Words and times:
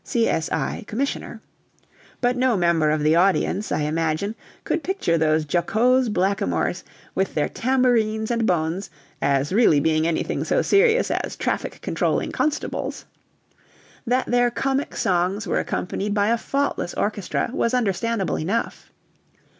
K.C.B., 0.03 0.23
C.S.I., 0.25 0.83
Commissioner"); 0.87 1.41
but 2.21 2.35
no 2.35 2.57
member 2.57 2.89
of 2.89 3.01
the 3.03 3.15
audience, 3.15 3.71
I 3.71 3.81
imagine, 3.81 4.33
could 4.63 4.81
picture 4.81 5.15
those 5.15 5.45
jocose 5.45 6.09
blackamoors, 6.09 6.81
with 7.13 7.35
their 7.35 7.47
tambourines 7.47 8.31
and 8.31 8.47
bones, 8.47 8.89
as 9.21 9.53
really 9.53 9.79
being 9.79 10.07
anything 10.07 10.43
so 10.43 10.63
serious 10.63 11.11
as 11.11 11.35
traffic 11.35 11.81
controlling 11.83 12.31
constables. 12.31 13.05
That 14.07 14.25
their 14.25 14.49
comic 14.49 14.95
songs 14.95 15.45
were 15.45 15.59
accompanied 15.59 16.15
by 16.15 16.29
a 16.29 16.37
faultless 16.39 16.95
orchestra 16.95 17.51
was 17.53 17.75
understandable 17.75 18.39
enough. 18.39 18.91